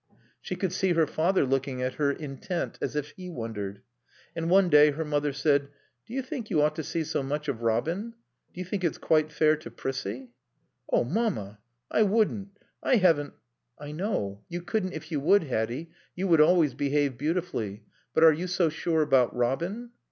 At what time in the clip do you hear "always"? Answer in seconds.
16.41-16.73